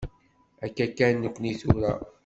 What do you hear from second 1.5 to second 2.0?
tura.